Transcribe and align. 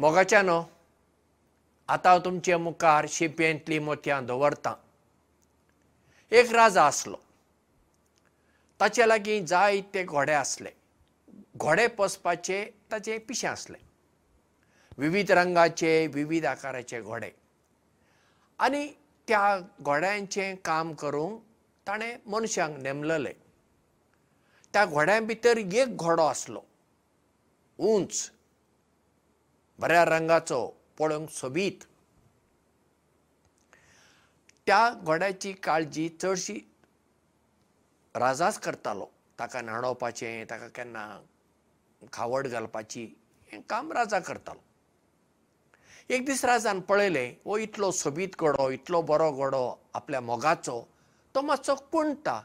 मोगाच्यानो 0.00 0.62
आतां 1.88 2.12
हांव 2.12 2.24
तुमचे 2.24 2.56
मुखार 2.56 3.06
शिंपयेंतलीं 3.08 3.80
मोतयां 3.80 4.26
दवरतां. 4.26 4.74
एक 6.30 6.52
राजा 6.52 6.86
आसलो. 6.86 7.16
ताचे 8.80 9.08
लागीं 9.08 9.46
जायते 9.46 10.04
घोडे 10.04 10.32
आसले. 10.32 10.70
घोडे 11.56 11.86
पोसपाचे 11.86 12.70
ताचे 12.92 13.18
पिशें 13.18 13.48
आसलें. 13.48 13.80
विविध 14.98 15.30
रंगाचे 15.30 16.06
विविध 16.06 16.46
आकाराचे 16.46 17.00
घोडे. 17.00 17.30
आनी 18.58 18.88
त्या 19.28 19.58
घोड्यांचें 19.82 20.56
काम 20.56 20.94
करूंक 20.94 21.40
ताणें 21.86 22.16
मनशांक 22.26 22.78
नेमलले. 22.78 23.32
त्या 24.72 24.86
घोड्यां 24.86 25.26
भितर 25.26 25.56
एक 25.56 25.96
घोडो 25.96 26.22
आसलो. 26.22 26.60
उंच 27.78 28.32
बऱ्या 29.80 30.04
रंगाचो 30.04 30.66
पळोवंक 30.98 31.28
सोबीत. 31.30 31.84
त्या 34.66 34.88
घोड्याची 35.04 35.52
काळजी 35.52 36.08
चडशी 36.22 36.58
राजाच 38.14 38.58
करतालो. 38.60 39.06
ताका 39.38 39.60
न्हाणोवपाचें 39.60 40.44
ताका 40.50 40.68
केन्ना 40.74 41.06
खावड 42.12 42.46
घालपाची 42.48 43.04
हें 43.52 43.60
काम 43.68 43.92
राजा 43.92 44.18
करतालो. 44.18 44.60
एक 46.14 46.24
दीस 46.26 46.44
राजान 46.44 46.80
पळयलें 46.88 47.34
वो 47.44 47.56
इतलो 47.58 47.90
सोबीत 47.90 48.36
घोडो 48.38 48.68
इतलो 48.70 49.02
बरो 49.08 49.30
घोडो 49.32 49.64
आपल्या 49.94 50.20
मोगाचो 50.20 50.80
तो 51.34 51.42
मातसो 51.42 51.74
कुणटा 51.92 52.40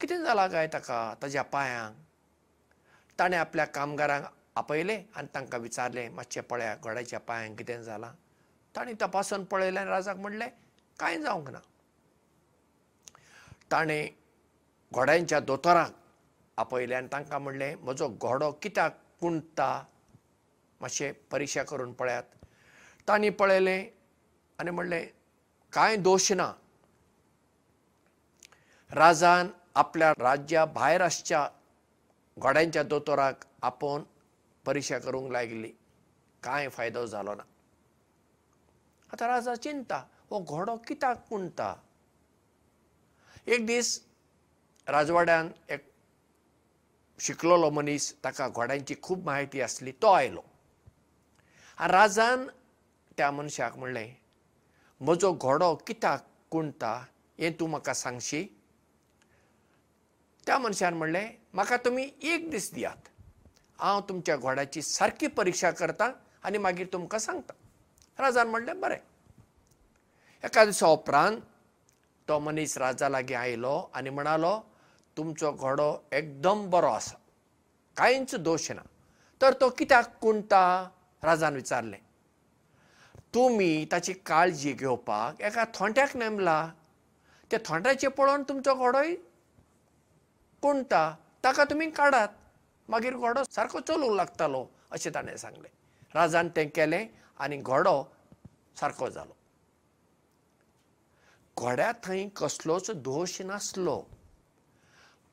कितें 0.00 0.22
जालां 0.24 0.48
काय 0.48 0.66
ताका 0.72 1.14
ताज्या 1.22 1.42
पांयांक? 1.52 1.94
ताणें 3.18 3.36
आपल्या 3.36 3.64
कामगारांक 3.66 4.24
आपयलें 4.58 5.02
आनी 5.16 5.28
तांकां 5.34 5.60
विचारलें 5.60 6.08
मातशें 6.14 6.42
पळया 6.50 6.74
घोड्याच्या 6.82 7.18
पांयांक 7.26 7.56
कितें 7.58 7.82
जालां? 7.82 8.12
ताणें 8.76 8.94
तपासून 9.00 9.44
पळयलें 9.50 9.80
आनी 9.80 9.90
राजाक 9.90 10.16
म्हणलें 10.16 10.48
कांय 11.00 11.18
जावंक 11.22 11.50
ना. 11.50 11.58
ताणें 13.72 14.06
घोड्यांच्या 14.92 15.40
दोतोराक 15.40 15.92
आपयलें 16.58 16.96
आनी 16.96 17.08
तांकां 17.12 17.40
म्हणलें 17.40 17.74
म्हजो 17.82 18.08
घोडो 18.08 18.50
कित्याक 18.62 18.96
कुणटा 19.20 19.70
मातशें 20.80 21.12
परिक्षा 21.30 21.62
करून 21.62 21.92
पळयात. 21.92 22.22
तांणी 23.08 23.30
पळयलें 23.30 23.84
आनी 24.58 24.70
म्हणलें 24.70 25.06
कांय 25.72 25.96
दोश 25.96 26.30
ना. 26.32 26.52
राजान 28.90 29.48
आपल्या 29.74 30.12
राज्या 30.18 30.64
भायर 30.64 31.00
आसच्या 31.02 31.48
घोड्यांच्या 32.38 32.82
दोतोराक 32.82 33.44
आपोवन 33.62 34.02
परिक्षा 34.68 34.98
करूंक 34.98 35.30
लायिल्ली 35.32 35.68
कांय 36.42 36.68
फायदो 36.68 37.06
जालो 37.06 37.34
ना. 37.34 37.44
आतां 39.12 39.28
राजा 39.28 39.54
चिंता 39.64 39.98
हो 40.30 40.40
घोडो 40.44 40.76
कित्याक 40.88 41.24
कुणटा 41.28 41.74
एक 43.48 43.66
दीस 43.66 43.88
राजवाड्यान 44.86 45.50
एक 45.70 45.86
शिकलोलो 47.18 47.70
मनीस 47.70 48.12
ताका 48.24 48.48
घोड्यांची 48.48 48.94
खूब 49.02 49.24
म्हायती 49.24 49.60
आसली 49.60 49.92
तो 50.02 50.12
आयलो. 50.12 50.44
आनी 51.78 51.92
राजान 51.92 52.46
त्या 53.16 53.30
मनशाक 53.30 53.76
म्हणलें 53.78 54.14
म्हजो 55.00 55.32
घोडो 55.32 55.74
कित्याक 55.86 56.26
कुणटा 56.50 56.92
हें 57.38 57.52
तूं 57.60 57.68
म्हाका 57.68 57.94
सांगशी? 57.94 58.46
त्या 60.46 60.58
मनशान 60.58 60.94
म्हणलें 60.94 61.28
म्हाका 61.54 61.76
तुमी 61.84 62.10
एक 62.22 62.50
दीस 62.50 62.72
दियात 62.74 63.08
हांव 63.78 64.00
तुमच्या 64.08 64.36
घोड्याची 64.36 64.82
सारकी 64.82 65.26
परिक्षा 65.26 65.70
करतां 65.70 66.10
आनी 66.44 66.58
मागीर 66.58 66.86
तुमकां 66.92 67.20
सांगता. 67.20 67.52
राजान 68.18 68.48
म्हणलें 68.48 68.80
बरें. 68.80 68.98
एका 70.44 70.64
दिसा 70.64 70.86
उपरांत 70.86 71.40
तो 72.28 72.38
मनीस 72.38 72.76
राजा 72.78 73.08
लागीं 73.08 73.36
आयलो 73.36 73.90
आनी 73.94 74.10
म्हणालो 74.10 74.58
तुमचो 75.16 75.52
घोडो 75.52 75.92
एकदम 76.12 76.68
बरो 76.70 76.86
आसा. 76.86 77.16
कांयच 77.96 78.34
दोश 78.34 78.70
ना. 78.72 78.82
तर 79.40 79.52
तो 79.60 79.68
कित्याक 79.70 80.18
कुणटा 80.20 80.88
राजान 81.22 81.54
विचारलें. 81.54 81.98
तुमी 83.34 83.86
ताची 83.92 84.12
काळजी 84.26 84.72
घेवपाक 84.72 85.40
एका 85.42 85.64
थोंट्याक 85.74 86.16
नेमला. 86.16 86.58
त्या 87.50 87.58
थोंट्याचें 87.66 88.08
पळोवन 88.10 88.42
तुमचो 88.42 88.74
घोडोय 88.74 89.14
कुणटा 90.62 91.10
ताका 91.44 91.64
तुमी 91.64 91.90
काडात 91.90 92.28
मागीर 92.88 93.14
घोडो 93.14 93.42
सारको 93.44 93.80
चलूंक 93.80 94.16
लागतालो 94.16 94.62
अशें 94.92 95.12
ताणें 95.14 95.36
सांगलें. 95.36 95.70
राजान 96.14 96.48
तें 96.56 96.68
केलें 96.70 97.08
आनी 97.40 97.56
घोडो 97.58 97.96
सारको 98.80 99.08
जालो. 99.10 99.36
घोड्या 101.56 101.92
थंय 102.04 102.28
कसलोच 102.36 102.90
दोश 103.04 103.40
नासलो. 103.42 103.98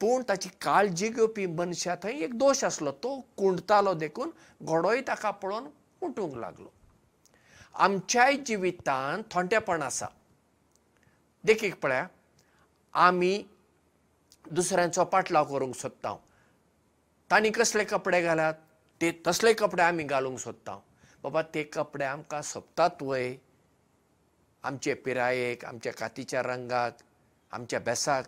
पूण 0.00 0.22
ताची 0.28 0.48
काळजी 0.62 1.08
घेवपी 1.08 1.46
मनशा 1.46 1.94
थंय 2.02 2.24
एक 2.24 2.34
दोश 2.38 2.64
आसलो. 2.64 2.92
तो 2.92 3.20
कुणतालो 3.36 3.94
देखून 3.94 4.30
घोडोय 4.62 5.00
ताका 5.08 5.30
पळोवन 5.30 5.68
कुंटूंक 6.00 6.36
लागलो. 6.36 6.68
आमच्याय 7.74 8.36
जिवितांत 8.36 9.22
थोंटेपण 9.30 9.82
आसा. 9.82 10.06
देखीक 11.44 11.74
पळया 11.80 12.06
आमी 12.94 13.42
दुसऱ्यांचो 14.44 15.04
पाटलाव 15.04 15.44
करूंक 15.44 15.74
सोदता 15.74 16.16
तांणी 17.30 17.50
कसले 17.50 17.84
कपडे 17.84 18.22
घाल्यात 18.22 18.54
ते 19.00 19.22
तसले 19.26 19.52
कपडे 19.52 19.82
आमी 19.82 20.04
घालूंक 20.04 20.38
सोदता. 20.38 20.78
बाबा 21.22 21.42
ते 21.42 21.62
कपडे 21.62 22.04
आमकां 22.04 22.42
सोबतात 22.42 23.02
वय. 23.02 23.34
आमचे 24.62 24.94
पिरायेक 24.94 25.64
आमच्या 25.64 25.92
कातीच्या 25.92 26.42
रंगाक 26.42 26.96
आमच्या 27.52 27.80
बेसाक 27.80 28.24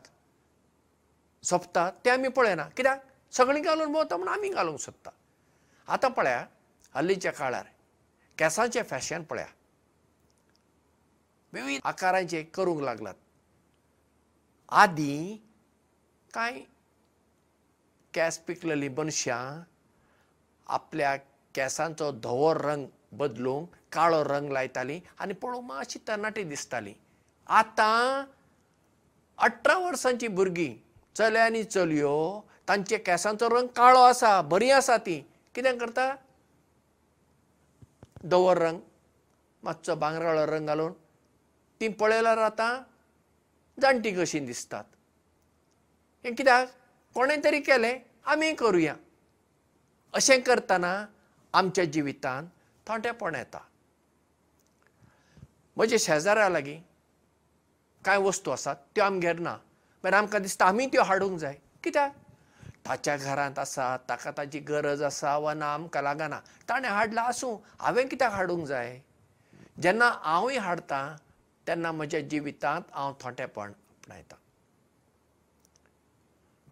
सोंपता. 1.45 1.91
ते 2.05 2.11
आमी 2.11 2.29
पळयना. 2.29 2.69
कित्याक? 2.77 3.01
सगळीं 3.33 3.63
घालून 3.63 3.93
भोंवता 3.93 4.17
म्हूण 4.17 4.29
आमी 4.29 4.49
घालूंक 4.49 4.79
सोदता. 4.81 5.11
आतां 5.89 6.11
पळया 6.11 6.47
हल्लीच्या 6.95 7.33
काळार 7.33 7.65
केंसांचें 8.39 8.83
फॅशन 8.83 9.23
पळया. 9.23 9.47
विविध 11.53 11.81
आकारांचे 11.85 12.43
करूंक 12.43 12.83
लागलात. 12.83 13.15
आदीं 14.69 15.37
कांय 16.35 16.61
केंस 18.17 18.37
पिकलेलीं 18.49 18.89
मनशां 18.97 19.63
आपल्या 20.75 21.15
केंसांचो 21.55 22.11
धवो 22.25 22.53
रंग 22.55 22.87
बदलूंक 23.19 23.75
काळो 23.93 24.23
रंग 24.25 24.53
लायतालीं 24.53 25.01
आनी 25.21 25.35
पळोवंक 25.43 25.67
मातशी 25.69 25.99
तरणाटी 26.09 26.43
दिसतालीं. 26.53 26.95
आतां 27.59 28.25
अठरा 29.47 29.77
वर्सांचीं 29.79 30.35
भुरगीं 30.35 30.75
चले 31.17 31.39
आनी 31.39 31.63
चलयो 31.65 32.17
तांचे 32.69 32.99
केंसांचो 32.99 33.49
रंग 33.51 33.67
काळो 33.77 34.01
आसा 34.03 34.41
बरीं 34.53 34.73
आसा 34.73 34.97
तीं. 35.07 35.21
कितें 35.55 35.79
करता? 35.79 36.15
धवो 38.31 38.55
रंग 38.55 38.81
मातसो 39.63 39.95
भांगराळो 39.95 40.47
रंग 40.47 40.67
घालून 40.67 40.93
तीं 41.81 41.93
पळयल्यार 42.01 42.39
आतां 42.39 42.73
जाणटी 43.83 44.11
कशीं 44.17 44.45
दिसतात. 44.47 44.85
हें 46.25 46.35
कित्याक? 46.35 46.69
कोणें 47.15 47.41
तरी 47.45 47.61
केलें 47.61 47.99
आमी 48.27 48.53
करुया. 48.53 48.95
अशें 50.15 50.41
करतना 50.43 51.07
आमच्या 51.55 51.85
जिवितांत 51.85 52.49
थोंडेपण 52.87 53.35
येता. 53.35 53.59
म्हजे 55.77 55.99
शेजाऱ्या 55.99 56.49
लागीं 56.49 56.81
कांय 58.05 58.19
वस्तू 58.19 58.51
आसात 58.51 58.77
त्यो 58.95 59.05
आमगेर 59.05 59.39
ना. 59.39 59.57
मागीर 60.05 60.15
आमकां 60.15 60.43
दिसता 60.43 60.67
आमी 60.67 60.87
त्यो 60.87 61.03
हाडूंक 61.03 61.39
जाय. 61.39 61.55
कित्याक? 61.85 62.13
ताच्या 62.87 63.17
घरांत 63.17 63.59
आसा 63.59 63.97
ताका 64.09 64.31
ताची 64.31 64.59
गरज 64.59 65.03
आसा 65.03 65.37
वा 65.39 65.55
ना 65.55 65.73
आमकां 65.75 66.03
लागना. 66.03 66.41
ताणें 66.69 66.89
हाडला 66.89 67.23
आसूं 67.23 67.57
हांवें 67.81 68.09
कित्याक 68.09 68.33
हाडूंक 68.33 68.67
जाय? 68.67 69.01
जेन्ना 69.83 70.11
हांवूय 70.23 70.59
हाडटां 70.59 71.17
तेन्ना 71.67 71.93
म्हज्या 71.93 72.21
जिवितांत 72.21 72.83
हांव 72.93 73.13
थोंडेपण 73.21 73.71
आपणायतां 73.71 74.39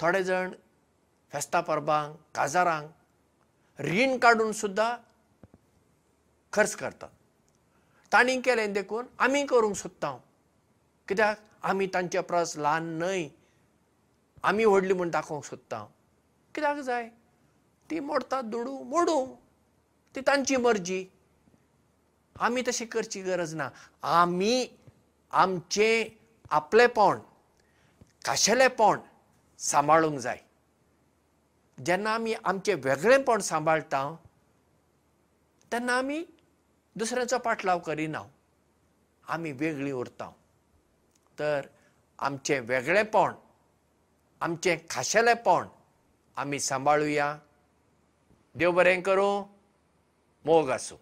थोडे 0.00 0.23
जाण 0.25 0.53
फेस्तां 1.35 1.61
परबांक 1.63 2.15
काजारांक 2.35 3.81
रीण 3.81 4.17
काडून 4.19 4.53
सुद्दां 4.53 4.95
खर्च 6.53 6.75
करतात. 6.77 7.09
तांणी 8.13 8.41
केलें 8.41 8.73
देखून 8.73 9.07
आमी 9.19 9.45
करूंक 9.47 9.75
सोदता 9.77 10.17
कित्याक? 11.09 11.39
आमी 11.63 11.87
तांचे 11.95 12.21
परस 12.21 12.57
ल्हान 12.57 12.87
न्हय. 12.99 13.29
आमी 14.43 14.65
व्हडली 14.65 14.93
म्हूण 14.93 15.11
दाखोवंक 15.11 15.45
सोदता 15.45 15.85
कित्याक 16.55 16.79
जाय? 16.79 17.09
ती 17.91 18.01
मोडतात 18.01 18.43
दुडू 18.43 18.79
मोडूं 18.85 19.27
ती 20.15 20.21
तांची 20.21 20.57
मर्जी. 20.57 21.05
आमी 22.41 22.63
तशें 22.69 22.87
करची 22.87 23.23
गरज 23.23 23.55
ना. 23.55 23.69
आमी 24.03 24.67
आमचें 25.31 26.05
आपलेपण 26.51 27.19
खाशेलेपण 28.25 29.01
सांबाळूंक 29.59 30.19
जाय 30.19 30.39
जेन्ना 31.79 32.15
आमी 32.15 32.35
आमचें 32.44 32.75
वेगळेपण 32.75 33.41
सांबाळटा 33.41 34.17
तेन्ना 35.73 35.99
आमी 35.99 36.25
दुसऱ्याचो 36.97 37.38
पाटलाव 37.38 37.79
करिना. 37.79 38.23
आमी 39.29 39.53
वेगळीं 39.53 39.93
उरता. 39.93 40.31
तर 41.38 41.67
आमचें 42.19 42.61
वेगळेपण 42.61 43.35
आमचें 44.41 44.76
खाशेलेपण 44.91 45.69
आमी 46.37 46.61
सांबाळुया 46.61 47.37
देव 48.55 48.71
बरें 48.73 49.00
करूं 49.03 49.44
मोग 50.44 50.71
आसूं 50.71 50.97